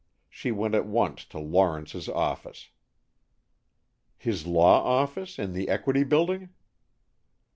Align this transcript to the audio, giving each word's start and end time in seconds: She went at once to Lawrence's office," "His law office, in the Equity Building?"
She 0.31 0.51
went 0.51 0.73
at 0.73 0.87
once 0.87 1.25
to 1.25 1.37
Lawrence's 1.37 2.09
office," 2.09 2.71
"His 4.17 4.47
law 4.47 4.81
office, 4.83 5.37
in 5.37 5.53
the 5.53 5.69
Equity 5.69 6.03
Building?" 6.03 6.49